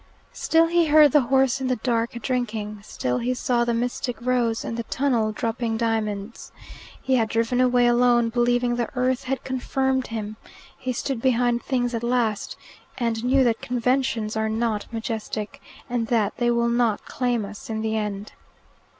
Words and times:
Still 0.33 0.65
he 0.65 0.87
heard 0.87 1.11
the 1.11 1.21
horse 1.29 1.61
in 1.61 1.67
the 1.67 1.75
dark 1.75 2.13
drinking, 2.23 2.79
still 2.81 3.19
he 3.19 3.35
saw 3.35 3.63
the 3.63 3.73
mystic 3.75 4.19
rose, 4.19 4.65
and 4.65 4.75
the 4.75 4.81
tunnel 4.85 5.31
dropping 5.31 5.77
diamonds. 5.77 6.51
He 6.99 7.17
had 7.17 7.29
driven 7.29 7.61
away 7.61 7.85
alone, 7.85 8.29
believing 8.29 8.77
the 8.77 8.89
earth 8.95 9.25
had 9.25 9.43
confirmed 9.43 10.07
him. 10.07 10.37
He 10.75 10.91
stood 10.91 11.21
behind 11.21 11.61
things 11.61 11.93
at 11.93 12.01
last, 12.01 12.57
and 12.97 13.23
knew 13.23 13.43
that 13.43 13.61
conventions 13.61 14.35
are 14.35 14.49
not 14.49 14.87
majestic, 14.91 15.61
and 15.87 16.07
that 16.07 16.35
they 16.37 16.49
will 16.49 16.67
not 16.67 17.05
claim 17.05 17.45
us 17.45 17.69
in 17.69 17.81
the 17.83 17.95
end. 17.95 18.31